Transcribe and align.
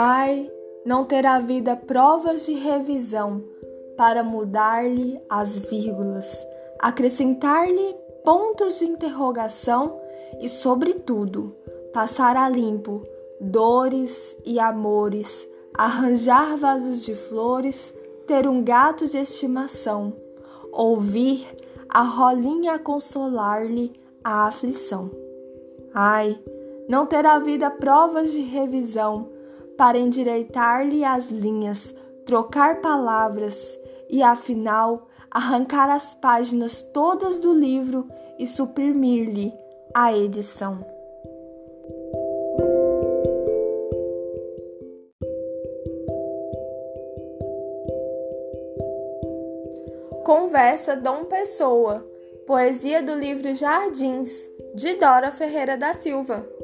Ai, 0.00 0.48
não 0.86 1.04
ter 1.04 1.26
a 1.26 1.40
vida 1.40 1.74
provas 1.74 2.46
de 2.46 2.52
revisão 2.52 3.42
para 3.96 4.22
mudar-lhe 4.22 5.20
as 5.28 5.58
vírgulas, 5.58 6.46
acrescentar-lhe 6.78 7.96
pontos 8.24 8.78
de 8.78 8.84
interrogação 8.84 10.00
e, 10.40 10.48
sobretudo, 10.48 11.52
passar 11.92 12.36
a 12.36 12.48
limpo 12.48 13.02
dores 13.40 14.36
e 14.46 14.60
amores, 14.60 15.48
arranjar 15.74 16.56
vasos 16.56 17.04
de 17.04 17.16
flores, 17.16 17.92
ter 18.24 18.46
um 18.46 18.62
gato 18.62 19.08
de 19.08 19.18
estimação, 19.18 20.14
ouvir 20.70 21.44
a 21.88 22.02
rolinha 22.02 22.78
consolar-lhe 22.78 23.92
a 24.22 24.46
aflição. 24.46 25.10
Ai, 25.92 26.40
não 26.88 27.04
ter 27.04 27.26
a 27.26 27.40
vida 27.40 27.68
provas 27.68 28.30
de 28.30 28.42
revisão 28.42 29.36
para 29.78 29.96
endireitar-lhe 29.96 31.04
as 31.04 31.30
linhas, 31.30 31.94
trocar 32.26 32.80
palavras 32.80 33.78
e, 34.10 34.20
afinal, 34.24 35.06
arrancar 35.30 35.88
as 35.88 36.14
páginas 36.14 36.82
todas 36.92 37.38
do 37.38 37.52
livro 37.52 38.08
e 38.40 38.46
suprimir-lhe 38.46 39.54
a 39.94 40.12
edição. 40.12 40.84
Conversa 50.24 50.96
Dom 50.96 51.24
Pessoa, 51.24 52.04
poesia 52.46 53.00
do 53.00 53.14
livro 53.14 53.54
Jardins, 53.54 54.30
de 54.74 54.94
Dora 54.94 55.30
Ferreira 55.30 55.76
da 55.76 55.94
Silva. 55.94 56.57